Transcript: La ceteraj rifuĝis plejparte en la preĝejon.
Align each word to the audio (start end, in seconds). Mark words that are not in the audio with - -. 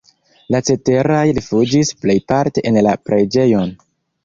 La 0.53 0.61
ceteraj 0.69 1.21
rifuĝis 1.39 1.93
plejparte 2.05 2.65
en 2.73 2.83
la 2.89 2.97
preĝejon. 3.11 3.79